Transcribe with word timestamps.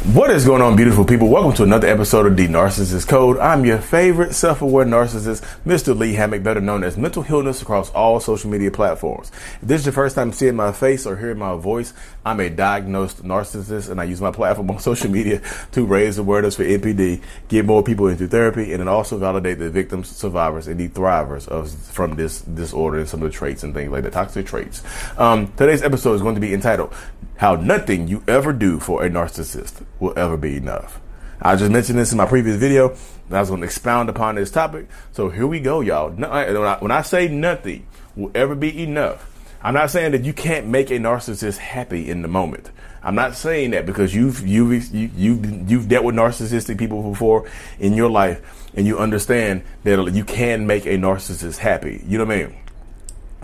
What 0.00 0.30
is 0.30 0.46
going 0.46 0.62
on, 0.62 0.76
beautiful 0.76 1.04
people? 1.04 1.28
Welcome 1.28 1.52
to 1.56 1.62
another 1.62 1.86
episode 1.86 2.24
of 2.24 2.34
The 2.34 2.48
Narcissist 2.48 3.06
Code. 3.06 3.38
I'm 3.38 3.66
your 3.66 3.76
favorite 3.76 4.32
self 4.32 4.62
aware 4.62 4.86
narcissist, 4.86 5.44
Mr. 5.66 5.94
Lee 5.96 6.14
Hammock, 6.14 6.42
better 6.42 6.62
known 6.62 6.84
as 6.84 6.96
Mental 6.96 7.22
Healness 7.22 7.60
across 7.60 7.90
all 7.90 8.18
social 8.18 8.48
media 8.48 8.70
platforms. 8.70 9.30
If 9.60 9.68
this 9.68 9.80
is 9.80 9.86
your 9.86 9.92
first 9.92 10.14
time 10.14 10.32
seeing 10.32 10.56
my 10.56 10.72
face 10.72 11.04
or 11.04 11.18
hearing 11.18 11.38
my 11.38 11.54
voice, 11.54 11.92
I'm 12.24 12.40
a 12.40 12.50
diagnosed 12.50 13.22
narcissist 13.22 13.90
and 13.90 14.00
I 14.00 14.04
use 14.04 14.20
my 14.20 14.30
platform 14.30 14.70
on 14.70 14.78
social 14.80 15.10
media 15.10 15.40
to 15.72 15.86
raise 15.86 16.18
awareness 16.18 16.56
for 16.56 16.64
NPD, 16.64 17.22
get 17.48 17.64
more 17.64 17.82
people 17.82 18.08
into 18.08 18.28
therapy, 18.28 18.72
and 18.72 18.80
then 18.80 18.88
also 18.88 19.16
validate 19.18 19.58
the 19.58 19.70
victims, 19.70 20.08
survivors, 20.08 20.66
and 20.66 20.78
the 20.78 20.88
thrivers 20.88 21.48
of 21.48 21.70
from 21.70 22.16
this 22.16 22.42
disorder 22.42 22.98
and 22.98 23.08
some 23.08 23.22
of 23.22 23.30
the 23.30 23.36
traits 23.36 23.62
and 23.62 23.72
things 23.72 23.90
like 23.90 24.04
the 24.04 24.10
toxic 24.10 24.46
traits. 24.46 24.82
Um, 25.18 25.52
today's 25.56 25.82
episode 25.82 26.14
is 26.14 26.22
going 26.22 26.34
to 26.34 26.40
be 26.40 26.52
entitled 26.52 26.94
How 27.36 27.56
Nothing 27.56 28.08
You 28.08 28.22
Ever 28.28 28.52
Do 28.52 28.78
for 28.78 29.04
a 29.04 29.10
Narcissist 29.10 29.84
will 29.98 30.12
ever 30.18 30.36
be 30.36 30.56
enough. 30.56 31.00
I 31.42 31.56
just 31.56 31.70
mentioned 31.70 31.98
this 31.98 32.12
in 32.12 32.18
my 32.18 32.26
previous 32.26 32.56
video. 32.56 32.90
And 33.28 33.36
I 33.36 33.40
was 33.40 33.48
going 33.48 33.60
to 33.60 33.66
expound 33.66 34.08
upon 34.08 34.34
this 34.34 34.50
topic. 34.50 34.88
So 35.12 35.30
here 35.30 35.46
we 35.46 35.60
go, 35.60 35.80
y'all. 35.80 36.10
When 36.10 36.90
I 36.90 37.02
say 37.02 37.28
nothing 37.28 37.86
will 38.16 38.32
ever 38.34 38.54
be 38.54 38.82
enough, 38.82 39.29
I'm 39.62 39.74
not 39.74 39.90
saying 39.90 40.12
that 40.12 40.24
you 40.24 40.32
can't 40.32 40.66
make 40.66 40.90
a 40.90 40.98
narcissist 40.98 41.58
happy 41.58 42.08
in 42.08 42.22
the 42.22 42.28
moment. 42.28 42.70
I'm 43.02 43.14
not 43.14 43.34
saying 43.34 43.72
that 43.72 43.84
because 43.86 44.14
you've 44.14 44.46
you've 44.46 44.94
you've 44.94 45.70
you've 45.70 45.88
dealt 45.88 46.04
with 46.04 46.14
narcissistic 46.14 46.78
people 46.78 47.02
before 47.02 47.48
in 47.78 47.94
your 47.94 48.10
life, 48.10 48.68
and 48.74 48.86
you 48.86 48.98
understand 48.98 49.62
that 49.84 50.12
you 50.14 50.24
can 50.24 50.66
make 50.66 50.86
a 50.86 50.96
narcissist 50.96 51.58
happy. 51.58 52.02
You 52.06 52.18
know 52.18 52.24
what 52.24 52.34
I 52.34 52.44
mean? 52.44 52.56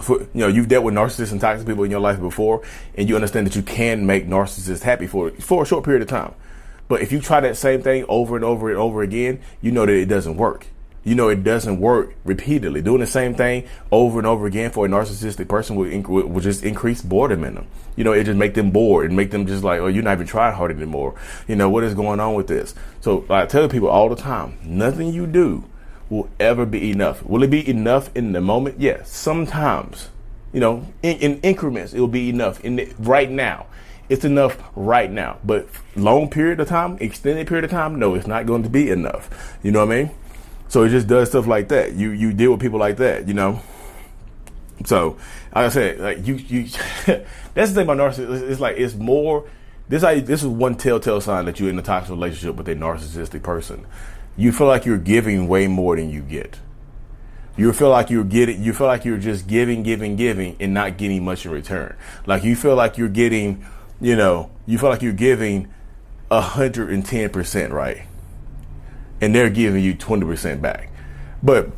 For, 0.00 0.20
you 0.20 0.28
know, 0.34 0.48
you've 0.48 0.68
dealt 0.68 0.84
with 0.84 0.94
narcissists 0.94 1.32
and 1.32 1.40
toxic 1.40 1.66
people 1.66 1.84
in 1.84 1.90
your 1.90 2.00
life 2.00 2.20
before, 2.20 2.62
and 2.94 3.08
you 3.08 3.14
understand 3.14 3.46
that 3.46 3.56
you 3.56 3.62
can 3.62 4.04
make 4.04 4.26
narcissists 4.26 4.82
happy 4.82 5.06
for 5.06 5.30
for 5.32 5.62
a 5.62 5.66
short 5.66 5.84
period 5.84 6.02
of 6.02 6.08
time. 6.08 6.34
But 6.88 7.02
if 7.02 7.12
you 7.12 7.20
try 7.20 7.40
that 7.40 7.56
same 7.56 7.82
thing 7.82 8.04
over 8.08 8.36
and 8.36 8.44
over 8.44 8.70
and 8.70 8.78
over 8.78 9.02
again, 9.02 9.40
you 9.60 9.70
know 9.70 9.84
that 9.84 9.92
it 9.92 10.06
doesn't 10.06 10.36
work. 10.36 10.66
You 11.06 11.14
know 11.14 11.28
it 11.28 11.44
doesn't 11.44 11.78
work 11.78 12.16
repeatedly. 12.24 12.82
Doing 12.82 12.98
the 12.98 13.06
same 13.06 13.36
thing 13.36 13.68
over 13.92 14.18
and 14.18 14.26
over 14.26 14.44
again 14.44 14.72
for 14.72 14.86
a 14.86 14.88
narcissistic 14.88 15.46
person 15.46 15.76
will, 15.76 15.86
inc- 15.86 16.08
will 16.08 16.40
just 16.40 16.64
increase 16.64 17.00
boredom 17.00 17.44
in 17.44 17.54
them. 17.54 17.68
You 17.94 18.02
know, 18.02 18.12
it 18.12 18.24
just 18.24 18.36
make 18.36 18.54
them 18.54 18.72
bored 18.72 19.06
and 19.06 19.16
make 19.16 19.30
them 19.30 19.46
just 19.46 19.62
like, 19.62 19.78
oh, 19.78 19.86
you're 19.86 20.02
not 20.02 20.14
even 20.14 20.26
trying 20.26 20.54
hard 20.54 20.72
anymore. 20.72 21.14
You 21.46 21.54
know, 21.54 21.70
what 21.70 21.84
is 21.84 21.94
going 21.94 22.18
on 22.18 22.34
with 22.34 22.48
this? 22.48 22.74
So 23.00 23.24
I 23.30 23.46
tell 23.46 23.68
people 23.68 23.88
all 23.88 24.08
the 24.08 24.16
time, 24.16 24.58
nothing 24.64 25.12
you 25.12 25.28
do 25.28 25.64
will 26.10 26.28
ever 26.40 26.66
be 26.66 26.90
enough. 26.90 27.24
Will 27.24 27.44
it 27.44 27.50
be 27.50 27.68
enough 27.70 28.10
in 28.16 28.32
the 28.32 28.40
moment? 28.40 28.80
Yes, 28.80 29.08
sometimes. 29.08 30.08
You 30.52 30.58
know, 30.58 30.92
in, 31.04 31.18
in 31.18 31.40
increments, 31.42 31.94
it 31.94 32.00
will 32.00 32.08
be 32.08 32.30
enough 32.30 32.64
in 32.64 32.76
the, 32.76 32.92
right 32.98 33.30
now 33.30 33.66
it's 34.08 34.24
enough 34.24 34.56
right 34.76 35.10
now. 35.10 35.38
But 35.44 35.68
long 35.94 36.30
period 36.30 36.60
of 36.60 36.68
time, 36.68 36.96
extended 37.00 37.46
period 37.46 37.64
of 37.64 37.70
time, 37.70 37.98
no, 37.98 38.14
it's 38.14 38.26
not 38.26 38.46
going 38.46 38.62
to 38.62 38.68
be 38.68 38.88
enough. 38.90 39.58
You 39.62 39.72
know 39.72 39.84
what 39.84 39.92
I 39.92 40.02
mean? 40.04 40.10
So 40.68 40.82
it 40.82 40.90
just 40.90 41.06
does 41.06 41.28
stuff 41.28 41.46
like 41.46 41.68
that. 41.68 41.94
You 41.94 42.10
you 42.10 42.32
deal 42.32 42.52
with 42.52 42.60
people 42.60 42.78
like 42.78 42.96
that, 42.98 43.28
you 43.28 43.34
know. 43.34 43.60
So 44.84 45.16
like 45.54 45.66
I 45.66 45.68
said, 45.68 46.00
like 46.00 46.26
you 46.26 46.34
you 46.34 46.64
that's 47.54 47.70
the 47.70 47.74
thing 47.74 47.88
about 47.88 47.98
narcissism. 47.98 48.50
It's 48.50 48.60
like 48.60 48.76
it's 48.76 48.94
more. 48.94 49.48
This 49.88 50.02
I 50.02 50.20
this 50.20 50.42
is 50.42 50.48
one 50.48 50.74
telltale 50.76 51.20
sign 51.20 51.44
that 51.44 51.60
you're 51.60 51.70
in 51.70 51.78
a 51.78 51.82
toxic 51.82 52.10
relationship 52.10 52.56
with 52.56 52.68
a 52.68 52.74
narcissistic 52.74 53.42
person. 53.42 53.86
You 54.36 54.52
feel 54.52 54.66
like 54.66 54.84
you're 54.84 54.98
giving 54.98 55.48
way 55.48 55.66
more 55.66 55.96
than 55.96 56.10
you 56.10 56.20
get. 56.20 56.58
You 57.56 57.72
feel 57.72 57.88
like 57.88 58.10
you're 58.10 58.24
getting. 58.24 58.62
You 58.62 58.74
feel 58.74 58.86
like 58.86 59.04
you're 59.04 59.16
just 59.16 59.46
giving, 59.46 59.82
giving, 59.82 60.16
giving, 60.16 60.56
and 60.60 60.74
not 60.74 60.98
getting 60.98 61.24
much 61.24 61.46
in 61.46 61.52
return. 61.52 61.96
Like 62.26 62.44
you 62.44 62.54
feel 62.54 62.74
like 62.74 62.98
you're 62.98 63.08
getting 63.08 63.64
you 64.00 64.16
know, 64.16 64.50
you 64.66 64.78
feel 64.78 64.90
like 64.90 65.02
you're 65.02 65.12
giving 65.12 65.68
110%, 66.30 67.70
right? 67.70 68.06
And 69.20 69.34
they're 69.34 69.50
giving 69.50 69.82
you 69.82 69.94
20% 69.94 70.60
back. 70.60 70.90
But 71.42 71.70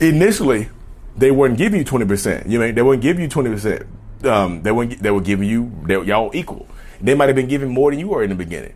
initially, 0.00 0.68
they 1.16 1.30
wouldn't 1.30 1.58
give 1.58 1.74
you 1.74 1.84
20%. 1.84 2.48
You 2.48 2.58
know, 2.58 2.72
they 2.72 2.82
wouldn't 2.82 3.02
give 3.02 3.18
you 3.18 3.28
20%. 3.28 3.86
Um, 4.24 4.62
they 4.62 4.72
wouldn't, 4.72 5.02
they 5.02 5.10
would 5.10 5.24
give 5.24 5.42
you, 5.42 5.72
they, 5.84 6.00
y'all 6.02 6.30
equal. 6.34 6.66
They 7.00 7.14
might 7.14 7.26
have 7.26 7.36
been 7.36 7.48
giving 7.48 7.70
more 7.70 7.90
than 7.90 8.00
you 8.00 8.08
were 8.08 8.22
in 8.22 8.30
the 8.30 8.36
beginning. 8.36 8.74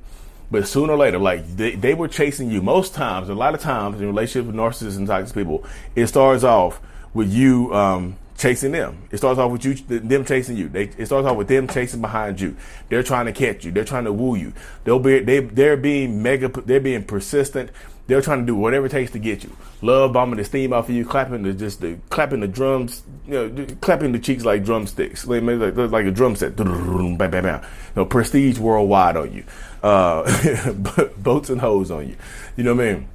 But 0.50 0.66
sooner 0.66 0.94
or 0.94 0.96
later, 0.96 1.18
like 1.18 1.46
they, 1.56 1.74
they 1.74 1.94
were 1.94 2.08
chasing 2.08 2.50
you. 2.50 2.62
Most 2.62 2.94
times, 2.94 3.28
a 3.28 3.34
lot 3.34 3.54
of 3.54 3.60
times 3.60 4.00
in 4.00 4.06
relationships 4.06 4.46
with 4.46 4.56
narcissists 4.56 4.96
and 4.96 5.06
toxic 5.06 5.34
people, 5.34 5.64
it 5.94 6.06
starts 6.06 6.42
off 6.42 6.80
with 7.12 7.30
you 7.30 7.74
um, 7.74 8.16
chasing 8.38 8.72
them. 8.72 9.02
It 9.10 9.18
starts 9.18 9.38
off 9.38 9.52
with 9.52 9.64
you, 9.64 9.74
them 9.74 10.24
chasing 10.24 10.56
you. 10.56 10.68
They, 10.68 10.84
it 10.84 11.06
starts 11.06 11.26
off 11.26 11.36
with 11.36 11.48
them 11.48 11.68
chasing 11.68 12.00
behind 12.00 12.40
you. 12.40 12.56
They're 12.88 13.02
trying 13.02 13.26
to 13.26 13.32
catch 13.32 13.64
you. 13.64 13.72
They're 13.72 13.84
trying 13.84 14.04
to 14.04 14.12
woo 14.12 14.36
you. 14.36 14.54
They'll 14.84 14.98
be, 14.98 15.20
they, 15.20 15.40
they're 15.40 15.76
being 15.76 16.22
mega, 16.22 16.48
they're 16.48 16.80
being 16.80 17.04
persistent. 17.04 17.70
They're 18.08 18.20
trying 18.20 18.40
to 18.40 18.46
do 18.46 18.56
whatever 18.56 18.86
it 18.86 18.90
takes 18.90 19.12
to 19.12 19.20
get 19.20 19.44
you. 19.44 19.56
Love 19.80 20.12
bombing 20.12 20.38
the 20.38 20.44
steam 20.44 20.72
off 20.72 20.88
of 20.88 20.94
you, 20.94 21.04
clapping 21.04 21.42
the 21.44 21.52
just 21.52 21.80
the 21.80 21.98
clapping 22.10 22.40
the 22.40 22.48
drums, 22.48 23.04
you 23.26 23.34
know, 23.34 23.66
clapping 23.80 24.10
the 24.10 24.18
cheeks 24.18 24.44
like 24.44 24.64
drumsticks, 24.64 25.26
like 25.26 25.42
like, 25.42 25.76
like 25.76 26.06
a 26.06 26.10
drum 26.10 26.34
set. 26.34 26.56
Bam, 26.56 27.16
bam, 27.16 27.30
bam. 27.30 27.44
You 27.44 27.68
know, 27.94 28.04
prestige 28.04 28.58
worldwide 28.58 29.16
on 29.16 29.32
you, 29.32 29.44
uh, 29.82 30.72
boats 31.18 31.50
and 31.50 31.60
hoes 31.60 31.92
on 31.92 32.08
you. 32.08 32.16
You 32.56 32.64
know 32.64 32.74
what 32.74 32.84
I 32.84 32.92
mean? 32.94 33.08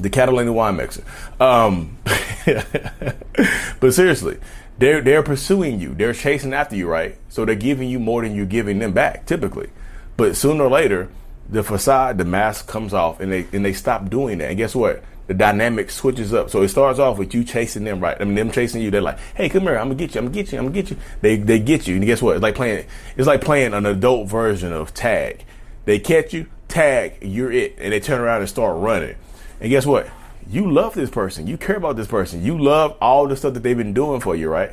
the 0.00 0.10
Catalina 0.10 0.52
wine 0.52 0.76
mixer. 0.76 1.04
Um, 1.40 1.98
but 3.80 3.94
seriously, 3.94 4.38
they're 4.78 5.00
they're 5.00 5.22
pursuing 5.22 5.80
you. 5.80 5.94
They're 5.94 6.12
chasing 6.12 6.52
after 6.52 6.76
you, 6.76 6.88
right? 6.88 7.16
So 7.28 7.44
they're 7.44 7.54
giving 7.54 7.88
you 7.88 7.98
more 7.98 8.22
than 8.22 8.34
you're 8.34 8.46
giving 8.46 8.78
them 8.78 8.92
back, 8.92 9.26
typically. 9.26 9.70
But 10.16 10.36
sooner 10.36 10.64
or 10.64 10.70
later, 10.70 11.08
the 11.48 11.62
facade, 11.62 12.18
the 12.18 12.24
mask 12.24 12.66
comes 12.66 12.94
off, 12.94 13.20
and 13.20 13.32
they 13.32 13.46
and 13.52 13.64
they 13.64 13.72
stop 13.72 14.08
doing 14.08 14.38
that. 14.38 14.48
And 14.48 14.56
guess 14.56 14.74
what? 14.74 15.02
The 15.28 15.34
dynamic 15.34 15.90
switches 15.90 16.34
up. 16.34 16.50
So 16.50 16.62
it 16.62 16.68
starts 16.68 16.98
off 16.98 17.18
with 17.18 17.34
you 17.34 17.44
chasing 17.44 17.84
them, 17.84 18.00
right? 18.00 18.16
I 18.20 18.24
mean, 18.24 18.34
them 18.34 18.50
chasing 18.50 18.82
you. 18.82 18.90
They're 18.90 19.00
like, 19.00 19.18
"Hey, 19.34 19.48
come 19.48 19.62
here. 19.62 19.76
I'm 19.76 19.86
gonna 19.88 19.94
get 19.94 20.14
you. 20.14 20.20
I'm 20.20 20.26
gonna 20.26 20.34
get 20.34 20.52
you. 20.52 20.58
I'm 20.58 20.64
gonna 20.64 20.74
get 20.74 20.90
you." 20.90 20.96
They 21.20 21.36
they 21.36 21.58
get 21.58 21.86
you, 21.86 21.96
and 21.96 22.04
guess 22.04 22.20
what? 22.20 22.36
It's 22.36 22.42
like 22.42 22.54
playing. 22.54 22.86
It's 23.16 23.26
like 23.26 23.40
playing 23.40 23.74
an 23.74 23.86
adult 23.86 24.28
version 24.28 24.72
of 24.72 24.94
tag. 24.94 25.44
They 25.84 25.98
catch 25.98 26.32
you, 26.32 26.46
tag, 26.68 27.18
you're 27.22 27.50
it, 27.50 27.76
and 27.78 27.92
they 27.92 28.00
turn 28.00 28.20
around 28.20 28.40
and 28.40 28.48
start 28.48 28.76
running. 28.78 29.16
And 29.60 29.70
guess 29.70 29.84
what? 29.86 30.08
You 30.48 30.70
love 30.70 30.94
this 30.94 31.10
person. 31.10 31.46
You 31.46 31.56
care 31.56 31.76
about 31.76 31.96
this 31.96 32.06
person. 32.06 32.44
You 32.44 32.58
love 32.58 32.96
all 33.00 33.26
the 33.26 33.36
stuff 33.36 33.54
that 33.54 33.62
they've 33.62 33.76
been 33.76 33.94
doing 33.94 34.20
for 34.20 34.34
you, 34.36 34.48
right? 34.48 34.72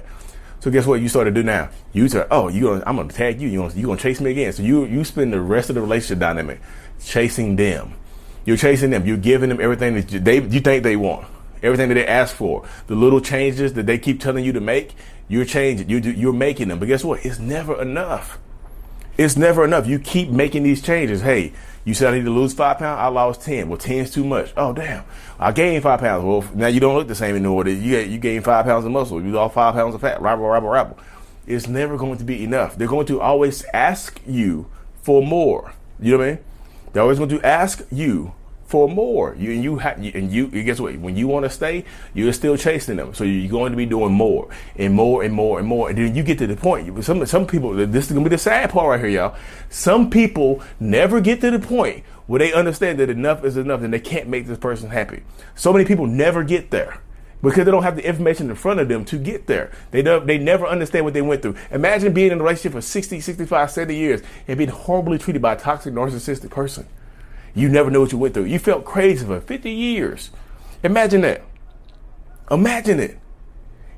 So 0.59 0.69
guess 0.69 0.85
what 0.85 0.99
you 0.99 1.07
start 1.07 1.25
to 1.25 1.31
do 1.31 1.41
now? 1.41 1.69
You 1.93 2.09
start, 2.09 2.27
oh, 2.31 2.49
you 2.49 2.63
gonna, 2.63 2.83
I'm 2.85 2.97
gonna 2.97 3.11
tag 3.11 3.41
you. 3.41 3.47
You 3.47 3.59
gonna, 3.59 3.73
you 3.75 3.85
gonna 3.87 3.99
chase 3.99 4.19
me 4.19 4.31
again. 4.31 4.51
So 4.51 4.61
you, 4.61 4.85
you 4.85 5.03
spend 5.05 5.31
the 5.31 5.39
rest 5.39 5.69
of 5.69 5.75
the 5.75 5.81
relationship 5.81 6.19
dynamic 6.19 6.59
chasing 7.03 7.55
them. 7.55 7.93
You're 8.45 8.57
chasing 8.57 8.89
them. 8.89 9.05
You're 9.05 9.17
giving 9.17 9.49
them 9.49 9.61
everything 9.61 9.95
that 9.95 10.11
you, 10.11 10.19
they, 10.19 10.41
you 10.41 10.59
think 10.59 10.83
they 10.83 10.97
want, 10.97 11.27
everything 11.63 11.87
that 11.89 11.95
they 11.95 12.05
ask 12.05 12.35
for. 12.35 12.67
The 12.87 12.95
little 12.95 13.21
changes 13.21 13.73
that 13.73 13.85
they 13.85 13.97
keep 13.97 14.19
telling 14.19 14.43
you 14.43 14.51
to 14.53 14.59
make, 14.59 14.95
you're 15.29 15.45
changing. 15.45 15.89
You, 15.89 15.99
you're 15.99 16.33
making 16.33 16.67
them. 16.67 16.79
But 16.79 16.87
guess 16.87 17.05
what? 17.05 17.25
It's 17.25 17.39
never 17.39 17.81
enough. 17.81 18.37
It's 19.17 19.35
never 19.35 19.65
enough. 19.65 19.87
You 19.87 19.99
keep 19.99 20.29
making 20.29 20.63
these 20.63 20.81
changes. 20.81 21.21
Hey, 21.21 21.53
you 21.83 21.93
said 21.93 22.13
I 22.13 22.17
need 22.17 22.25
to 22.25 22.31
lose 22.31 22.53
five 22.53 22.77
pounds. 22.77 22.99
I 22.99 23.07
lost 23.07 23.41
ten. 23.41 23.67
Well, 23.69 23.77
ten's 23.77 24.11
too 24.11 24.23
much. 24.23 24.53
Oh 24.55 24.73
damn! 24.73 25.03
I 25.39 25.51
gained 25.51 25.83
five 25.83 25.99
pounds. 25.99 26.23
Well, 26.23 26.45
now 26.53 26.67
you 26.67 26.79
don't 26.79 26.95
look 26.95 27.07
the 27.07 27.15
same 27.15 27.35
anymore. 27.35 27.67
You 27.67 27.97
you 27.99 28.17
gained 28.17 28.45
five 28.45 28.65
pounds 28.65 28.85
of 28.85 28.91
muscle. 28.91 29.21
You 29.21 29.31
lost 29.31 29.55
five 29.55 29.73
pounds 29.73 29.95
of 29.95 30.01
fat. 30.01 30.21
Rabble, 30.21 30.47
rabble, 30.47 30.69
rabble. 30.69 30.97
It's 31.47 31.67
never 31.67 31.97
going 31.97 32.17
to 32.17 32.23
be 32.23 32.43
enough. 32.43 32.77
They're 32.77 32.87
going 32.87 33.07
to 33.07 33.19
always 33.19 33.65
ask 33.73 34.21
you 34.27 34.67
for 35.01 35.25
more. 35.25 35.73
You 35.99 36.11
know 36.11 36.17
what 36.19 36.27
I 36.27 36.29
mean? 36.31 36.39
They're 36.93 37.03
always 37.03 37.17
going 37.17 37.31
to 37.31 37.41
ask 37.45 37.85
you 37.91 38.33
for 38.69 38.87
more. 38.87 39.35
You 39.35 39.51
and 39.51 39.63
you 39.63 39.77
have 39.79 39.97
and 39.97 40.31
you, 40.31 40.45
guess 40.47 40.79
what? 40.79 40.95
When 40.99 41.15
you 41.15 41.27
want 41.27 41.43
to 41.43 41.49
stay, 41.49 41.85
you're 42.13 42.31
still 42.31 42.55
chasing 42.55 42.97
them. 42.97 43.15
So 43.15 43.23
you're 43.23 43.49
going 43.49 43.71
to 43.71 43.77
be 43.77 43.87
doing 43.87 44.13
more 44.13 44.47
and 44.75 44.93
more 44.93 45.23
and 45.23 45.33
more 45.33 45.57
and 45.57 45.67
more. 45.67 45.89
And 45.89 45.97
then 45.97 46.15
you 46.15 46.21
get 46.21 46.37
to 46.37 46.45
the 46.45 46.55
point. 46.55 47.03
Some 47.03 47.25
some 47.25 47.47
people. 47.47 47.73
This 47.73 48.05
is 48.05 48.11
gonna 48.11 48.23
be 48.23 48.29
the 48.29 48.37
sad 48.37 48.69
part 48.69 48.89
right 48.89 48.99
here, 48.99 49.09
y'all. 49.09 49.35
Some 49.69 50.11
people 50.11 50.61
never 50.79 51.19
get 51.19 51.41
to 51.41 51.49
the 51.49 51.57
point 51.57 52.03
where 52.27 52.37
they 52.37 52.53
understand 52.53 52.99
that 52.99 53.09
enough 53.09 53.43
is 53.43 53.57
enough 53.57 53.81
and 53.81 53.91
they 53.91 53.99
can't 53.99 54.27
make 54.29 54.45
this 54.45 54.59
person 54.59 54.91
happy. 54.91 55.23
So 55.55 55.73
many 55.73 55.83
people 55.83 56.05
never 56.05 56.43
get 56.43 56.69
there. 56.69 57.01
because 57.41 57.65
they 57.65 57.71
don't 57.71 57.83
have 57.83 57.95
the 57.95 58.05
information 58.05 58.49
in 58.49 58.55
front 58.55 58.79
of 58.79 58.87
them 58.89 59.05
to 59.05 59.17
get 59.17 59.47
there. 59.47 59.71
They 59.91 60.01
don't, 60.01 60.27
they 60.27 60.37
never 60.37 60.67
understand 60.67 61.05
what 61.05 61.13
they 61.13 61.21
went 61.21 61.41
through. 61.41 61.55
Imagine 61.71 62.13
being 62.13 62.31
in 62.31 62.39
a 62.39 62.43
relationship 62.43 62.73
for 62.73 62.81
60, 62.81 63.19
65, 63.21 63.71
70 63.71 63.95
years 63.95 64.21
and 64.47 64.57
being 64.57 64.69
horribly 64.69 65.17
treated 65.17 65.41
by 65.41 65.53
a 65.53 65.57
toxic, 65.59 65.93
narcissistic 65.93 66.49
person. 66.49 66.85
You 67.53 67.69
never 67.69 67.89
know 67.89 68.01
what 68.01 68.11
you 68.11 68.17
went 68.17 68.33
through. 68.33 68.45
You 68.45 68.59
felt 68.59 68.85
crazy 68.85 69.25
for 69.25 69.39
50 69.39 69.69
years. 69.69 70.29
Imagine 70.83 71.21
that. 71.21 71.43
Imagine 72.49 72.99
it. 72.99 73.19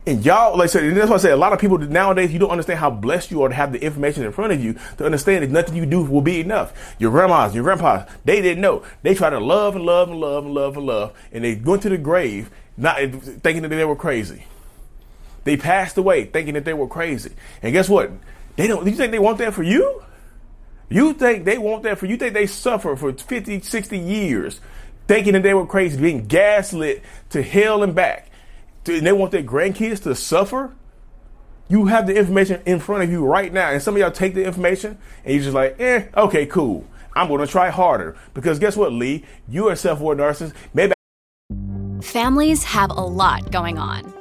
And 0.05 0.25
y'all, 0.25 0.57
like 0.57 0.63
I 0.63 0.67
said, 0.67 0.95
that's 0.95 1.09
why 1.09 1.17
I 1.17 1.19
say 1.19 1.31
a 1.31 1.37
lot 1.37 1.53
of 1.53 1.59
people 1.59 1.77
nowadays, 1.77 2.33
you 2.33 2.39
don't 2.39 2.49
understand 2.49 2.79
how 2.79 2.89
blessed 2.89 3.29
you 3.29 3.43
are 3.43 3.49
to 3.49 3.53
have 3.53 3.71
the 3.71 3.83
information 3.83 4.23
in 4.23 4.31
front 4.31 4.51
of 4.51 4.63
you 4.63 4.75
to 4.97 5.05
understand 5.05 5.43
that 5.43 5.51
nothing 5.51 5.75
you 5.75 5.85
do 5.85 6.03
will 6.03 6.21
be 6.21 6.39
enough. 6.39 6.95
Your 6.97 7.11
grandmas, 7.11 7.53
your 7.53 7.63
grandpas, 7.63 8.09
they 8.25 8.41
didn't 8.41 8.61
know. 8.61 8.83
They 9.03 9.13
tried 9.13 9.29
to 9.29 9.39
love 9.39 9.75
and 9.75 9.85
love 9.85 10.09
and 10.09 10.19
love 10.19 10.45
and 10.45 10.55
love 10.55 10.75
and 10.75 10.85
love, 10.87 11.13
and 11.31 11.43
they 11.43 11.53
went 11.53 11.83
to 11.83 11.89
the 11.89 11.99
grave 11.99 12.49
not 12.77 12.97
thinking 12.97 13.61
that 13.61 13.69
they 13.69 13.85
were 13.85 13.95
crazy. 13.95 14.45
They 15.43 15.55
passed 15.55 15.97
away 15.97 16.25
thinking 16.25 16.55
that 16.55 16.65
they 16.65 16.73
were 16.73 16.87
crazy. 16.87 17.33
And 17.61 17.71
guess 17.71 17.87
what? 17.87 18.11
They 18.55 18.65
don't. 18.65 18.85
You 18.87 18.93
think 18.93 19.11
they 19.11 19.19
want 19.19 19.37
that 19.37 19.53
for 19.53 19.63
you? 19.63 20.03
You 20.91 21.13
think 21.13 21.45
they 21.45 21.57
want 21.57 21.83
that 21.83 21.97
for 21.97 22.05
you? 22.05 22.17
Think 22.17 22.33
they 22.33 22.47
suffer 22.47 22.95
for 22.95 23.13
50, 23.13 23.61
60 23.61 23.97
years 23.97 24.59
thinking 25.07 25.33
that 25.33 25.43
they 25.43 25.53
were 25.53 25.65
crazy, 25.65 25.99
being 25.99 26.27
gaslit 26.27 27.01
to 27.31 27.41
hell 27.41 27.81
and 27.81 27.95
back 27.95 28.31
and 28.87 29.05
they 29.05 29.11
want 29.11 29.31
their 29.31 29.43
grandkids 29.43 30.01
to 30.03 30.15
suffer. 30.15 30.73
You 31.67 31.85
have 31.85 32.07
the 32.07 32.15
information 32.15 32.61
in 32.65 32.79
front 32.79 33.03
of 33.03 33.11
you 33.11 33.25
right 33.25 33.51
now, 33.51 33.69
and 33.69 33.81
some 33.81 33.95
of 33.95 34.01
y'all 34.01 34.11
take 34.11 34.33
the 34.33 34.43
information 34.43 34.97
and 35.23 35.33
you're 35.33 35.43
just 35.43 35.55
like, 35.55 35.79
eh, 35.79 36.07
okay, 36.15 36.45
cool. 36.45 36.85
I'm 37.15 37.27
going 37.27 37.41
to 37.41 37.47
try 37.47 37.69
harder 37.69 38.15
because 38.33 38.59
guess 38.59 38.75
what, 38.75 38.93
Lee? 38.93 39.25
You're 39.47 39.73
a 39.73 39.75
self-aware 39.75 40.15
narcissist. 40.15 40.53
Maybe. 40.73 40.93
Families 42.01 42.63
have 42.63 42.89
a 42.89 42.93
lot 42.93 43.51
going 43.51 43.77
on. 43.77 44.20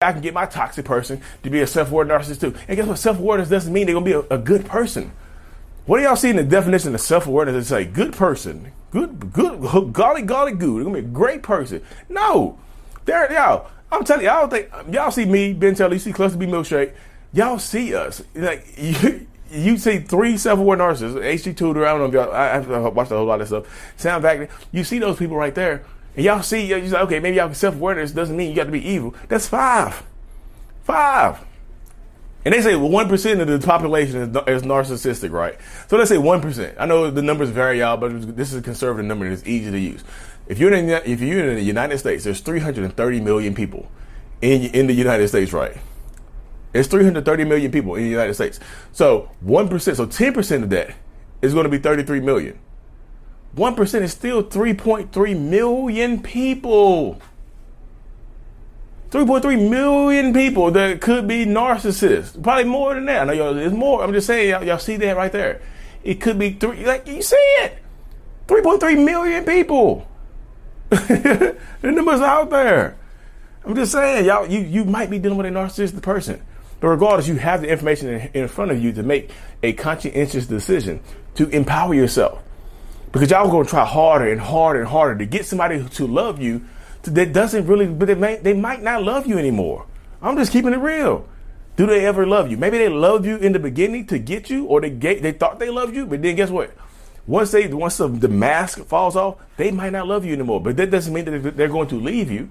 I 0.00 0.12
can 0.12 0.20
get 0.20 0.34
my 0.34 0.46
toxic 0.46 0.84
person 0.84 1.22
to 1.42 1.50
be 1.50 1.60
a 1.60 1.66
self 1.66 1.90
aware 1.90 2.04
narcissist 2.04 2.40
too. 2.40 2.54
And 2.68 2.76
guess 2.76 2.86
what? 2.86 2.98
Self 2.98 3.18
awareness 3.18 3.48
doesn't 3.48 3.72
mean 3.72 3.86
they're 3.86 3.94
to 3.94 4.00
be 4.00 4.12
a, 4.12 4.20
a, 4.30 4.38
good 4.38 4.66
person. 4.66 5.12
What 5.86 5.98
do 5.98 6.04
y'all 6.04 6.16
see 6.16 6.30
in 6.30 6.36
the 6.36 6.44
definition 6.44 6.94
of 6.94 7.00
self 7.00 7.26
awareness? 7.26 7.56
It's 7.56 7.70
like 7.70 7.92
good 7.92 8.12
person, 8.12 8.72
good, 8.90 9.32
good, 9.32 9.92
golly, 9.92 10.22
golly, 10.22 10.52
good. 10.52 10.84
They're 10.84 10.94
to 10.94 11.00
be 11.02 11.06
a 11.06 11.10
great 11.10 11.42
person. 11.42 11.82
No. 12.08 12.58
There, 13.04 13.32
y'all. 13.32 13.70
I'm 13.90 14.04
telling 14.04 14.24
you, 14.24 14.30
I 14.30 14.40
don't 14.40 14.50
think 14.50 14.74
um, 14.74 14.92
y'all 14.92 15.12
see 15.12 15.24
me, 15.24 15.52
Ben 15.52 15.76
Teller, 15.76 15.94
you 15.94 16.00
see 16.00 16.12
Cluster 16.12 16.36
B 16.36 16.46
Milkshake 16.46 16.92
y'all 17.36 17.58
see 17.58 17.94
us 17.94 18.22
like 18.34 18.66
you. 18.76 19.26
You 19.48 19.78
see 19.78 20.00
three 20.00 20.36
self-aware 20.38 20.76
narcissists, 20.76 21.22
HG 21.22 21.56
Tutor. 21.56 21.86
I 21.86 21.90
don't 21.96 22.00
know 22.00 22.06
if 22.06 22.12
y'all. 22.12 22.34
I, 22.34 22.56
I 22.56 22.88
watched 22.88 23.12
a 23.12 23.16
whole 23.16 23.26
lot 23.26 23.40
of 23.40 23.46
stuff. 23.46 23.92
Sam 23.96 24.20
Vaknin. 24.20 24.50
You 24.72 24.82
see 24.82 24.98
those 24.98 25.16
people 25.16 25.36
right 25.36 25.54
there, 25.54 25.84
and 26.16 26.24
y'all 26.24 26.42
see. 26.42 26.66
You're 26.66 26.80
like, 26.80 27.02
okay, 27.02 27.20
maybe 27.20 27.36
y'all 27.36 27.52
self-awareness 27.52 28.12
doesn't 28.12 28.36
mean 28.36 28.50
you 28.50 28.56
got 28.56 28.64
to 28.64 28.72
be 28.72 28.86
evil. 28.86 29.14
That's 29.28 29.46
five, 29.46 30.02
five. 30.82 31.44
And 32.44 32.54
they 32.54 32.62
say 32.62 32.76
well, 32.76 32.88
one 32.88 33.08
percent 33.08 33.40
of 33.40 33.48
the 33.48 33.64
population 33.64 34.20
is, 34.22 34.28
is, 34.28 34.62
narcissistic, 34.62 35.30
right? 35.32 35.58
So 35.88 35.96
let's 35.96 36.08
say 36.08 36.18
one 36.18 36.40
percent. 36.40 36.76
I 36.78 36.86
know 36.86 37.10
the 37.10 37.22
numbers 37.22 37.50
vary 37.50 37.82
out, 37.82 38.00
but 38.00 38.36
this 38.36 38.52
is 38.52 38.58
a 38.58 38.62
conservative 38.62 39.06
number 39.06 39.24
and 39.26 39.34
it's 39.34 39.46
easy 39.46 39.70
to 39.70 39.78
use. 39.78 40.04
If 40.46 40.58
you're 40.58 40.72
in 40.72 40.86
the, 40.86 41.10
if 41.10 41.20
you're 41.20 41.48
in 41.48 41.56
the 41.56 41.62
United 41.62 41.98
States, 41.98 42.24
there's 42.24 42.40
330 42.40 43.20
million 43.20 43.54
people 43.54 43.90
in 44.40 44.62
in 44.62 44.86
the 44.86 44.94
United 44.94 45.28
States, 45.28 45.52
right? 45.52 45.76
It's 46.72 46.88
330 46.88 47.44
million 47.44 47.72
people 47.72 47.94
in 47.96 48.04
the 48.04 48.10
United 48.10 48.34
States. 48.34 48.60
So 48.92 49.30
1%, 49.44 49.96
so 49.96 50.06
10% 50.06 50.62
of 50.62 50.70
that 50.70 50.94
is 51.40 51.54
going 51.54 51.64
to 51.64 51.70
be 51.70 51.78
33 51.78 52.20
million. 52.20 52.58
1% 53.56 54.02
is 54.02 54.12
still 54.12 54.44
3.3 54.44 55.40
million 55.40 56.22
people. 56.22 57.20
3.3 59.10 59.70
million 59.70 60.34
people 60.34 60.70
that 60.72 61.00
could 61.00 61.26
be 61.26 61.46
narcissists. 61.46 62.40
Probably 62.42 62.64
more 62.64 62.94
than 62.94 63.06
that. 63.06 63.22
I 63.22 63.24
know 63.24 63.32
y'all, 63.32 63.56
it's 63.56 63.74
more. 63.74 64.04
I'm 64.04 64.12
just 64.12 64.26
saying, 64.26 64.50
y'all, 64.50 64.62
y'all 64.62 64.78
see 64.78 64.96
that 64.98 65.16
right 65.16 65.32
there. 65.32 65.62
It 66.04 66.20
could 66.20 66.38
be 66.38 66.50
three, 66.50 66.84
like 66.84 67.06
you 67.08 67.22
see 67.22 67.36
it. 67.36 67.78
3.3 68.46 69.04
million 69.04 69.44
people. 69.44 70.06
the 70.90 71.56
numbers 71.82 72.20
out 72.20 72.50
there. 72.50 72.96
I'm 73.64 73.74
just 73.74 73.92
saying, 73.92 74.26
y'all, 74.26 74.46
you, 74.46 74.60
you 74.60 74.84
might 74.84 75.08
be 75.08 75.18
dealing 75.18 75.38
with 75.38 75.46
a 75.46 75.50
narcissistic 75.50 76.02
person. 76.02 76.42
But 76.78 76.88
regardless, 76.88 77.26
you 77.26 77.36
have 77.36 77.62
the 77.62 77.68
information 77.68 78.08
in, 78.08 78.30
in 78.34 78.48
front 78.48 78.70
of 78.70 78.82
you 78.82 78.92
to 78.92 79.02
make 79.02 79.30
a 79.62 79.72
conscientious 79.72 80.46
decision 80.46 81.00
to 81.36 81.48
empower 81.48 81.94
yourself. 81.94 82.42
Because 83.12 83.30
y'all 83.30 83.50
going 83.50 83.64
to 83.64 83.70
try 83.70 83.84
harder 83.84 84.30
and 84.30 84.40
harder 84.40 84.80
and 84.80 84.88
harder 84.88 85.18
to 85.18 85.26
get 85.26 85.46
somebody 85.46 85.82
to 85.84 86.06
love 86.06 86.40
you 86.40 86.64
that 87.02 87.32
doesn't 87.32 87.66
really, 87.66 87.86
but 87.86 88.06
they, 88.06 88.14
may, 88.14 88.36
they 88.36 88.52
might 88.52 88.82
not 88.82 89.02
love 89.02 89.26
you 89.26 89.38
anymore. 89.38 89.86
I'm 90.20 90.36
just 90.36 90.52
keeping 90.52 90.72
it 90.72 90.78
real. 90.78 91.28
Do 91.76 91.86
they 91.86 92.06
ever 92.06 92.26
love 92.26 92.50
you? 92.50 92.56
Maybe 92.56 92.78
they 92.78 92.88
loved 92.88 93.26
you 93.26 93.36
in 93.36 93.52
the 93.52 93.58
beginning 93.58 94.06
to 94.08 94.18
get 94.18 94.50
you, 94.50 94.64
or 94.64 94.80
they 94.80 94.90
get, 94.90 95.22
they 95.22 95.32
thought 95.32 95.58
they 95.58 95.70
loved 95.70 95.94
you, 95.94 96.06
but 96.06 96.22
then 96.22 96.34
guess 96.36 96.50
what? 96.50 96.74
Once 97.26 97.50
they 97.50 97.66
once 97.66 97.96
the, 97.96 98.08
the 98.08 98.28
mask 98.28 98.84
falls 98.84 99.16
off, 99.16 99.36
they 99.56 99.70
might 99.70 99.90
not 99.90 100.06
love 100.06 100.24
you 100.24 100.32
anymore. 100.32 100.60
But 100.60 100.76
that 100.76 100.90
doesn't 100.90 101.12
mean 101.12 101.24
that 101.24 101.56
they're 101.56 101.68
going 101.68 101.88
to 101.88 101.96
leave 101.96 102.30
you. 102.30 102.48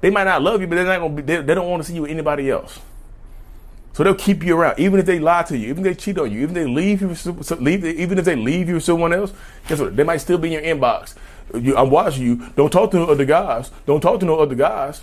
They 0.00 0.10
might 0.10 0.24
not 0.24 0.42
love 0.42 0.60
you, 0.60 0.66
but 0.66 0.76
they're 0.76 0.86
not 0.86 1.00
going 1.00 1.16
they, 1.16 1.42
they 1.42 1.54
don't 1.54 1.68
want 1.68 1.82
to 1.82 1.88
see 1.88 1.94
you 1.94 2.02
with 2.02 2.10
anybody 2.10 2.50
else. 2.50 2.80
So 3.96 4.04
they'll 4.04 4.14
keep 4.14 4.44
you 4.44 4.58
around, 4.58 4.78
even 4.78 5.00
if 5.00 5.06
they 5.06 5.18
lie 5.18 5.42
to 5.44 5.56
you, 5.56 5.70
even 5.70 5.86
if 5.86 5.96
they 5.96 5.98
cheat 5.98 6.18
on 6.18 6.30
you, 6.30 6.42
even 6.42 6.54
if 6.54 6.64
they 6.64 6.70
leave 6.70 7.00
you, 7.00 7.16
leave, 7.58 7.82
even 7.82 8.18
if 8.18 8.26
they 8.26 8.36
leave 8.36 8.68
you 8.68 8.74
with 8.74 8.84
someone 8.84 9.14
else. 9.14 9.32
Guess 9.68 9.80
what? 9.80 9.96
They 9.96 10.04
might 10.04 10.18
still 10.18 10.36
be 10.36 10.54
in 10.54 10.62
your 10.62 10.76
inbox. 10.76 11.14
You, 11.58 11.74
I'm 11.78 11.88
watching 11.88 12.22
you. 12.22 12.46
Don't 12.56 12.70
talk 12.70 12.90
to 12.90 12.98
no 12.98 13.06
other 13.06 13.24
guys. 13.24 13.70
Don't 13.86 14.02
talk 14.02 14.20
to 14.20 14.26
no 14.26 14.38
other 14.38 14.54
guys. 14.54 15.00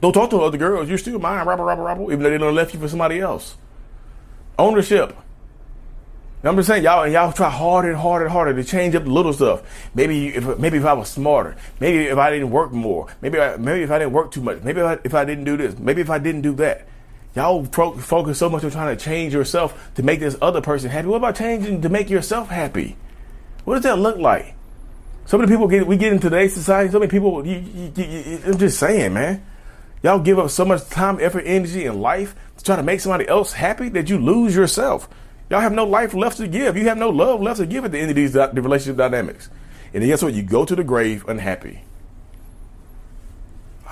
Don't 0.00 0.12
talk 0.12 0.28
to 0.28 0.36
no 0.36 0.42
other 0.42 0.58
girls. 0.58 0.86
You're 0.86 0.98
still 0.98 1.18
mine, 1.18 1.46
rabble, 1.46 1.64
rabble, 1.64 1.84
rabble, 1.84 2.12
even 2.12 2.22
though 2.22 2.28
they 2.28 2.36
don't 2.36 2.54
left 2.54 2.74
you 2.74 2.78
for 2.78 2.88
somebody 2.88 3.20
else. 3.20 3.56
Ownership. 4.58 5.16
I'm 6.44 6.56
just 6.56 6.68
saying, 6.68 6.84
y'all, 6.84 7.04
and 7.04 7.12
y'all 7.14 7.32
try 7.32 7.48
harder 7.48 7.88
and 7.88 7.96
harder 7.96 8.26
and 8.26 8.32
harder 8.32 8.52
to 8.52 8.64
change 8.64 8.94
up 8.94 9.04
the 9.04 9.10
little 9.10 9.32
stuff. 9.32 9.62
Maybe 9.94 10.28
if 10.28 10.58
maybe 10.58 10.76
if 10.76 10.84
I 10.84 10.92
was 10.92 11.08
smarter, 11.08 11.56
maybe 11.80 12.04
if 12.04 12.18
I 12.18 12.28
didn't 12.30 12.50
work 12.50 12.70
more, 12.70 13.06
maybe 13.22 13.40
I, 13.40 13.56
maybe 13.56 13.82
if 13.82 13.90
I 13.90 13.98
didn't 13.98 14.12
work 14.12 14.30
too 14.30 14.42
much, 14.42 14.62
maybe 14.62 14.82
if 14.82 14.86
I, 14.86 14.98
if 15.04 15.14
I 15.14 15.24
didn't 15.24 15.44
do 15.44 15.56
this, 15.56 15.78
maybe 15.78 16.02
if 16.02 16.10
I 16.10 16.18
didn't 16.18 16.42
do 16.42 16.52
that. 16.56 16.86
Y'all 17.34 17.66
pro- 17.66 17.96
focus 17.96 18.38
so 18.38 18.50
much 18.50 18.62
on 18.64 18.70
trying 18.70 18.96
to 18.96 19.02
change 19.02 19.32
yourself 19.32 19.90
to 19.94 20.02
make 20.02 20.20
this 20.20 20.36
other 20.42 20.60
person 20.60 20.90
happy. 20.90 21.08
What 21.08 21.16
about 21.16 21.36
changing 21.36 21.80
to 21.82 21.88
make 21.88 22.10
yourself 22.10 22.48
happy? 22.48 22.96
What 23.64 23.74
does 23.74 23.84
that 23.84 23.98
look 23.98 24.18
like? 24.18 24.54
So 25.24 25.38
many 25.38 25.50
people 25.50 25.68
get 25.68 25.86
we 25.86 25.96
get 25.96 26.12
in 26.12 26.18
today's 26.18 26.52
society. 26.52 26.90
So 26.90 26.98
many 26.98 27.10
people. 27.10 27.46
You, 27.46 27.58
you, 27.58 27.92
you, 27.96 28.40
I'm 28.44 28.58
just 28.58 28.78
saying, 28.78 29.14
man. 29.14 29.44
Y'all 30.02 30.18
give 30.18 30.38
up 30.38 30.50
so 30.50 30.64
much 30.64 30.88
time, 30.88 31.18
effort, 31.20 31.44
energy, 31.46 31.86
and 31.86 32.02
life 32.02 32.34
to 32.58 32.64
try 32.64 32.74
to 32.74 32.82
make 32.82 32.98
somebody 32.98 33.26
else 33.28 33.52
happy 33.52 33.88
that 33.90 34.10
you 34.10 34.18
lose 34.18 34.54
yourself. 34.54 35.08
Y'all 35.48 35.60
have 35.60 35.72
no 35.72 35.84
life 35.84 36.12
left 36.12 36.38
to 36.38 36.48
give. 36.48 36.76
You 36.76 36.84
have 36.88 36.98
no 36.98 37.10
love 37.10 37.40
left 37.40 37.60
to 37.60 37.66
give 37.66 37.84
at 37.84 37.92
the 37.92 37.98
end 37.98 38.10
of 38.10 38.16
these 38.16 38.32
the 38.32 38.50
relationship 38.54 38.96
dynamics. 38.96 39.48
And 39.94 40.02
then 40.02 40.08
guess 40.08 40.22
what? 40.22 40.34
You 40.34 40.42
go 40.42 40.64
to 40.64 40.74
the 40.74 40.82
grave 40.82 41.24
unhappy. 41.28 41.82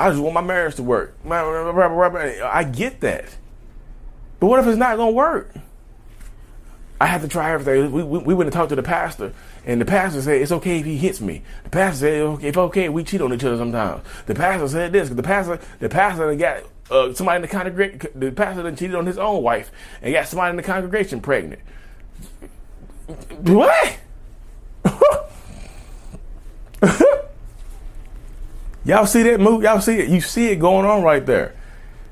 I 0.01 0.09
just 0.09 0.23
want 0.23 0.33
my 0.33 0.41
marriage 0.41 0.77
to 0.77 0.83
work. 0.83 1.15
I 1.29 2.65
get 2.65 3.01
that. 3.03 3.37
But 4.39 4.47
what 4.47 4.59
if 4.59 4.67
it's 4.67 4.79
not 4.79 4.97
going 4.97 5.13
to 5.13 5.15
work? 5.15 5.55
I 6.99 7.07
have 7.07 7.21
to 7.21 7.29
try 7.29 7.53
everything. 7.53 7.93
We, 7.93 8.03
we, 8.03 8.19
we 8.19 8.35
went 8.35 8.49
and 8.49 8.53
talked 8.53 8.71
to 8.71 8.77
the 8.77 8.83
pastor, 8.83 9.35
and 9.67 9.79
the 9.79 9.85
pastor 9.85 10.23
said 10.23 10.41
it's 10.41 10.53
okay 10.53 10.79
if 10.81 10.87
he 10.87 10.97
hits 10.97 11.21
me. 11.21 11.43
The 11.65 11.71
pastor 11.71 11.99
said 11.99 12.23
okay, 12.23 12.49
if 12.49 12.57
okay 12.57 12.89
we 12.89 13.05
cheat 13.05 13.21
on 13.21 13.35
each 13.35 13.45
other 13.45 13.59
sometimes. 13.59 14.03
The 14.25 14.35
pastor 14.35 14.69
said 14.69 14.93
this. 14.93 15.11
Because 15.11 15.17
the 15.17 15.23
pastor 15.23 15.61
the 15.81 15.89
pastor 15.91 16.35
got 16.35 16.63
uh, 16.91 17.13
somebody 17.13 17.37
in 17.37 17.43
the 17.43 17.49
congregation. 17.49 18.11
The 18.15 18.33
pastor 18.33 18.71
cheated 18.73 18.97
on 18.97 19.05
his 19.05 19.19
own 19.19 19.43
wife 19.43 19.71
and 20.01 20.15
got 20.15 20.29
somebody 20.29 20.51
in 20.51 20.57
the 20.57 20.63
congregation 20.63 21.21
pregnant. 21.21 21.61
What? 23.41 24.00
Y'all 28.91 29.07
see 29.07 29.23
that 29.23 29.39
move? 29.39 29.63
Y'all 29.63 29.81
see 29.81 30.01
it? 30.01 30.09
You 30.09 30.21
see 30.21 30.49
it 30.49 30.57
going 30.57 30.85
on 30.85 31.05
right 31.05 31.25
there. 31.25 31.55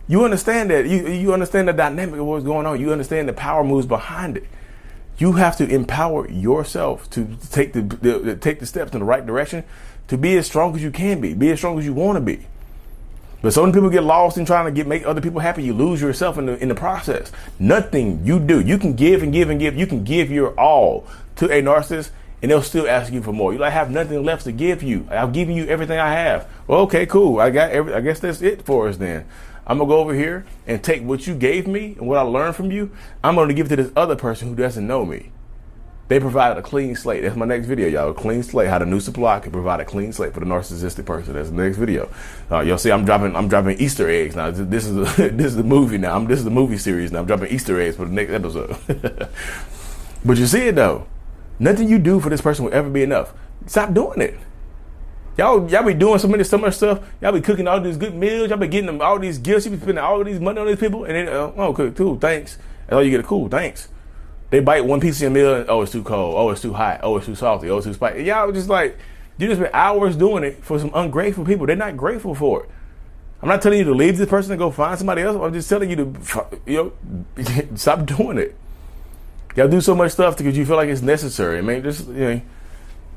You 0.06 0.24
understand 0.24 0.70
that. 0.70 0.86
You, 0.86 1.08
you 1.08 1.32
understand 1.32 1.66
the 1.66 1.72
dynamic 1.72 2.20
of 2.20 2.26
what's 2.26 2.44
going 2.44 2.66
on. 2.66 2.80
You 2.80 2.92
understand 2.92 3.28
the 3.28 3.32
power 3.32 3.64
moves 3.64 3.84
behind 3.84 4.36
it. 4.36 4.44
You 5.18 5.32
have 5.32 5.56
to 5.56 5.68
empower 5.68 6.30
yourself 6.30 7.10
to 7.10 7.36
take 7.50 7.72
the, 7.72 7.82
the 7.82 8.36
take 8.36 8.60
the 8.60 8.66
steps 8.66 8.92
in 8.92 9.00
the 9.00 9.04
right 9.04 9.26
direction 9.26 9.64
to 10.06 10.16
be 10.16 10.36
as 10.36 10.46
strong 10.46 10.76
as 10.76 10.80
you 10.80 10.92
can 10.92 11.20
be, 11.20 11.34
be 11.34 11.50
as 11.50 11.58
strong 11.58 11.80
as 11.80 11.84
you 11.84 11.92
want 11.92 12.14
to 12.14 12.20
be. 12.20 12.46
But 13.42 13.52
so 13.52 13.62
many 13.62 13.72
people 13.72 13.90
get 13.90 14.04
lost 14.04 14.38
in 14.38 14.44
trying 14.44 14.66
to 14.66 14.70
get 14.70 14.86
make 14.86 15.04
other 15.04 15.20
people 15.20 15.40
happy. 15.40 15.64
You 15.64 15.74
lose 15.74 16.00
yourself 16.00 16.38
in 16.38 16.46
the 16.46 16.62
in 16.62 16.68
the 16.68 16.76
process. 16.76 17.32
Nothing 17.58 18.24
you 18.24 18.38
do, 18.38 18.60
you 18.60 18.78
can 18.78 18.94
give 18.94 19.24
and 19.24 19.32
give 19.32 19.50
and 19.50 19.58
give. 19.58 19.76
You 19.76 19.88
can 19.88 20.04
give 20.04 20.30
your 20.30 20.50
all 20.50 21.08
to 21.36 21.46
a 21.46 21.60
narcissist, 21.60 22.10
and 22.40 22.50
they'll 22.50 22.62
still 22.62 22.88
ask 22.88 23.12
you 23.12 23.22
for 23.22 23.32
more. 23.32 23.52
You 23.52 23.58
like 23.58 23.72
have 23.72 23.90
nothing 23.90 24.22
left 24.24 24.44
to 24.44 24.52
give 24.52 24.82
you. 24.82 25.06
I've 25.10 25.32
given 25.32 25.56
you 25.56 25.66
everything 25.66 25.98
I 25.98 26.12
have. 26.12 26.48
Well, 26.66 26.80
okay, 26.80 27.06
cool. 27.06 27.40
I 27.40 27.50
got 27.50 27.70
every. 27.70 27.94
I 27.94 28.00
guess 28.00 28.20
that's 28.20 28.42
it 28.42 28.62
for 28.62 28.88
us 28.88 28.96
then. 28.96 29.26
I'm 29.66 29.78
gonna 29.78 29.88
go 29.88 29.98
over 29.98 30.14
here 30.14 30.46
and 30.66 30.82
take 30.82 31.02
what 31.02 31.26
you 31.26 31.34
gave 31.34 31.66
me 31.66 31.94
and 31.98 32.08
what 32.08 32.18
I 32.18 32.22
learned 32.22 32.56
from 32.56 32.70
you. 32.70 32.90
I'm 33.22 33.34
gonna 33.34 33.54
give 33.54 33.66
it 33.66 33.76
to 33.76 33.76
this 33.76 33.92
other 33.96 34.16
person 34.16 34.48
who 34.48 34.54
doesn't 34.54 34.86
know 34.86 35.04
me. 35.04 35.30
They 36.08 36.18
provided 36.18 36.58
a 36.58 36.62
clean 36.62 36.96
slate. 36.96 37.22
That's 37.22 37.36
my 37.36 37.44
next 37.44 37.66
video, 37.66 37.86
y'all. 37.86 38.10
A 38.10 38.14
clean 38.14 38.42
slate. 38.42 38.68
How 38.68 38.78
the 38.78 38.86
new 38.86 38.98
supply 38.98 39.40
can 39.40 39.52
provide 39.52 39.80
a 39.80 39.84
clean 39.84 40.10
slate 40.14 40.32
for 40.32 40.40
the 40.40 40.46
narcissistic 40.46 41.04
person. 41.04 41.34
That's 41.34 41.50
the 41.50 41.56
next 41.56 41.76
video. 41.76 42.08
Uh, 42.50 42.60
you'll 42.60 42.78
see. 42.78 42.90
I'm 42.90 43.04
dropping. 43.04 43.36
I'm 43.36 43.48
dropping 43.48 43.78
Easter 43.78 44.08
eggs 44.08 44.34
now. 44.34 44.50
This 44.50 44.86
is 44.86 44.94
this 45.16 45.46
is 45.46 45.56
the 45.56 45.64
movie 45.64 45.98
now. 45.98 46.16
I'm, 46.16 46.24
this 46.24 46.38
is 46.38 46.44
the 46.44 46.50
movie 46.50 46.78
series 46.78 47.12
now. 47.12 47.18
I'm 47.18 47.26
dropping 47.26 47.48
Easter 47.48 47.78
eggs 47.78 47.96
for 47.96 48.06
the 48.06 48.12
next 48.12 48.32
episode. 48.32 48.74
but 50.24 50.38
you 50.38 50.46
see 50.46 50.68
it 50.68 50.76
though. 50.76 51.06
Nothing 51.58 51.88
you 51.88 51.98
do 51.98 52.20
for 52.20 52.30
this 52.30 52.40
person 52.40 52.64
will 52.64 52.74
ever 52.74 52.88
be 52.88 53.02
enough. 53.02 53.32
Stop 53.66 53.92
doing 53.92 54.20
it. 54.20 54.38
Y'all, 55.36 55.70
y'all 55.70 55.84
be 55.84 55.94
doing 55.94 56.18
so 56.18 56.26
many 56.26 56.42
so 56.42 56.58
much 56.58 56.74
stuff. 56.74 57.00
Y'all 57.20 57.32
be 57.32 57.40
cooking 57.40 57.68
all 57.68 57.80
these 57.80 57.96
good 57.96 58.14
meals. 58.14 58.48
Y'all 58.48 58.58
be 58.58 58.66
getting 58.66 58.86
them 58.86 59.00
all 59.00 59.18
these 59.18 59.38
gifts. 59.38 59.66
You 59.66 59.72
be 59.72 59.76
spending 59.76 59.98
all 59.98 60.22
these 60.24 60.40
money 60.40 60.60
on 60.60 60.66
these 60.66 60.78
people, 60.78 61.04
and 61.04 61.14
then 61.14 61.28
uh, 61.28 61.52
oh, 61.56 61.72
cool, 61.74 61.92
cool, 61.92 62.18
thanks. 62.18 62.58
And 62.88 62.96
all 62.96 63.02
you 63.02 63.10
get 63.10 63.20
a 63.20 63.24
cool, 63.24 63.48
thanks. 63.48 63.88
They 64.50 64.60
bite 64.60 64.84
one 64.84 65.00
piece 65.00 65.16
of 65.16 65.22
your 65.22 65.30
meal 65.30 65.54
and 65.54 65.68
oh, 65.68 65.82
it's 65.82 65.92
too 65.92 66.02
cold. 66.02 66.34
Oh, 66.36 66.50
it's 66.50 66.62
too 66.62 66.72
hot. 66.72 67.00
Oh, 67.02 67.16
it's 67.18 67.26
too 67.26 67.34
salty. 67.34 67.68
Oh, 67.70 67.76
it's 67.76 67.86
too 67.86 67.92
spicy. 67.92 68.24
Y'all 68.24 68.50
just 68.50 68.68
like 68.68 68.98
you 69.36 69.46
just 69.46 69.60
spend 69.60 69.74
hours 69.74 70.16
doing 70.16 70.42
it 70.42 70.64
for 70.64 70.78
some 70.78 70.90
ungrateful 70.94 71.44
people. 71.44 71.66
They're 71.66 71.76
not 71.76 71.96
grateful 71.96 72.34
for 72.34 72.64
it. 72.64 72.70
I'm 73.42 73.48
not 73.48 73.62
telling 73.62 73.78
you 73.78 73.84
to 73.84 73.94
leave 73.94 74.16
this 74.16 74.28
person 74.28 74.52
and 74.52 74.58
go 74.58 74.70
find 74.70 74.98
somebody 74.98 75.22
else. 75.22 75.36
I'm 75.36 75.52
just 75.52 75.68
telling 75.68 75.90
you 75.90 75.96
to 75.96 76.60
you 76.66 76.92
know 77.36 77.74
stop 77.76 78.06
doing 78.06 78.38
it. 78.38 78.56
Y'all 79.56 79.68
do 79.68 79.80
so 79.80 79.94
much 79.94 80.12
stuff 80.12 80.36
because 80.36 80.56
you 80.56 80.64
feel 80.64 80.76
like 80.76 80.88
it's 80.88 81.02
necessary. 81.02 81.58
I 81.58 81.62
mean, 81.62 81.82
just 81.82 82.06
you 82.08 82.14
know, 82.14 82.40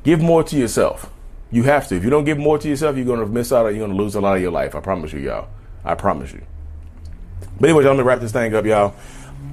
give 0.03 0.21
more 0.21 0.43
to 0.43 0.55
yourself. 0.55 1.11
You 1.51 1.63
have 1.63 1.87
to. 1.89 1.95
If 1.95 2.03
you 2.03 2.09
don't 2.09 2.23
give 2.23 2.37
more 2.37 2.57
to 2.57 2.67
yourself, 2.67 2.95
you're 2.95 3.05
gonna 3.05 3.25
miss 3.25 3.51
out. 3.51 3.67
You're 3.67 3.87
gonna 3.87 3.99
lose 3.99 4.15
a 4.15 4.21
lot 4.21 4.37
of 4.37 4.41
your 4.41 4.51
life. 4.51 4.73
I 4.73 4.79
promise 4.79 5.13
you, 5.13 5.19
y'all. 5.19 5.49
I 5.83 5.95
promise 5.95 6.31
you. 6.31 6.41
But 7.59 7.69
anyway, 7.69 7.83
let 7.83 7.97
me 7.97 8.03
wrap 8.03 8.19
this 8.19 8.31
thing 8.31 8.55
up, 8.55 8.65
y'all. 8.65 8.95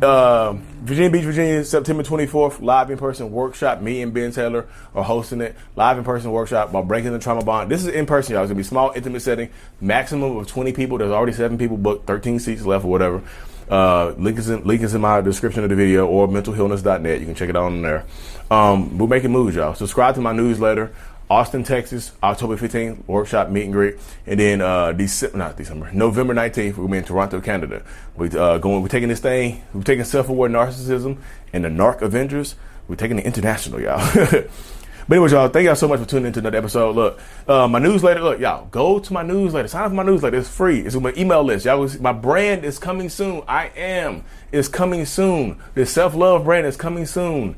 Uh, 0.00 0.52
Virginia 0.82 1.10
Beach, 1.10 1.24
Virginia, 1.24 1.64
September 1.64 2.02
24th, 2.02 2.60
live 2.60 2.90
in 2.90 2.98
person 2.98 3.32
workshop. 3.32 3.80
Me 3.80 4.00
and 4.00 4.14
Ben 4.14 4.30
Taylor 4.30 4.68
are 4.94 5.02
hosting 5.02 5.40
it. 5.40 5.56
Live 5.74 5.98
in 5.98 6.04
person 6.04 6.30
workshop 6.30 6.70
about 6.70 6.86
breaking 6.86 7.12
the 7.12 7.18
trauma 7.18 7.44
bond. 7.44 7.70
This 7.70 7.82
is 7.82 7.88
in 7.88 8.06
person, 8.06 8.34
y'all. 8.34 8.42
It's 8.44 8.50
gonna 8.50 8.58
be 8.58 8.62
small, 8.62 8.92
intimate 8.94 9.20
setting, 9.20 9.50
maximum 9.80 10.36
of 10.36 10.46
20 10.46 10.72
people. 10.72 10.98
There's 10.98 11.10
already 11.10 11.32
seven 11.32 11.58
people 11.58 11.76
booked, 11.76 12.06
13 12.06 12.38
seats 12.38 12.64
left 12.64 12.84
or 12.84 12.90
whatever. 12.90 13.22
Uh, 13.70 14.14
link 14.16 14.38
is 14.38 14.48
in, 14.48 14.64
link 14.64 14.82
is 14.82 14.94
in 14.94 15.00
my 15.00 15.20
description 15.20 15.62
of 15.62 15.70
the 15.70 15.76
video 15.76 16.06
or 16.06 16.28
mentalhealness.net. 16.28 17.20
You 17.20 17.26
can 17.26 17.34
check 17.34 17.48
it 17.48 17.56
out 17.56 17.64
on 17.64 17.82
there. 17.82 18.04
Um, 18.50 18.98
we're 18.98 19.06
making 19.06 19.30
moves, 19.30 19.56
y'all. 19.56 19.74
Subscribe 19.74 20.14
to 20.14 20.20
my 20.20 20.32
newsletter. 20.32 20.92
Austin, 21.30 21.62
Texas, 21.62 22.12
October 22.22 22.56
15th, 22.56 23.06
workshop 23.06 23.50
meet 23.50 23.64
and 23.64 23.72
greet, 23.72 23.96
and 24.26 24.40
then 24.40 24.62
uh, 24.62 24.92
December, 24.92 25.36
not 25.36 25.58
December, 25.58 25.90
November 25.92 26.32
19th, 26.32 26.78
we're 26.78 26.86
going 26.86 26.94
in 26.94 27.04
Toronto, 27.04 27.38
Canada. 27.42 27.82
We 28.16 28.30
uh, 28.30 28.56
going, 28.56 28.80
we're 28.80 28.88
taking 28.88 29.10
this 29.10 29.20
thing, 29.20 29.62
we're 29.74 29.82
taking 29.82 30.04
self-aware 30.04 30.48
narcissism 30.48 31.18
and 31.52 31.64
the 31.64 31.68
Narc 31.68 32.00
Avengers. 32.00 32.54
We're 32.88 32.96
taking 32.96 33.18
it 33.18 33.26
international, 33.26 33.82
y'all. 33.82 34.00
but 35.08 35.14
anyway, 35.16 35.30
y'all, 35.30 35.48
thank 35.48 35.64
y'all 35.64 35.74
so 35.74 35.88
much 35.88 36.00
for 36.00 36.06
tuning 36.06 36.26
into 36.26 36.40
another 36.40 36.58
episode. 36.58 36.94
Look, 36.94 37.18
uh, 37.48 37.66
my 37.66 37.78
newsletter. 37.78 38.20
Look, 38.20 38.40
y'all, 38.40 38.66
go 38.66 38.98
to 38.98 39.12
my 39.12 39.22
newsletter. 39.22 39.66
Sign 39.66 39.84
up 39.84 39.90
for 39.90 39.94
my 39.94 40.02
newsletter. 40.02 40.36
It's 40.36 40.48
free. 40.48 40.80
It's 40.80 40.94
on 40.94 41.02
my 41.02 41.14
email 41.16 41.42
list. 41.42 41.64
Y'all, 41.64 41.88
my 42.00 42.12
brand 42.12 42.64
is 42.64 42.78
coming 42.78 43.08
soon. 43.08 43.42
I 43.48 43.68
am 43.74 44.24
It's 44.52 44.68
coming 44.68 45.06
soon. 45.06 45.58
The 45.74 45.86
self-love 45.86 46.44
brand 46.44 46.66
is 46.66 46.76
coming 46.76 47.06
soon. 47.06 47.56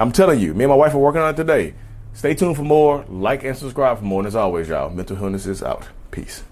I'm 0.00 0.12
telling 0.12 0.40
you, 0.40 0.54
me 0.54 0.64
and 0.64 0.70
my 0.70 0.76
wife 0.76 0.94
are 0.94 0.98
working 0.98 1.20
on 1.20 1.34
it 1.34 1.36
today. 1.36 1.74
Stay 2.14 2.34
tuned 2.34 2.56
for 2.56 2.62
more. 2.62 3.04
Like 3.06 3.44
and 3.44 3.56
subscribe 3.56 3.98
for 3.98 4.04
more. 4.04 4.20
And 4.20 4.26
as 4.26 4.34
always, 4.34 4.68
y'all, 4.68 4.88
Mental 4.90 5.16
Healness 5.16 5.46
is 5.46 5.62
out. 5.62 5.88
Peace. 6.10 6.42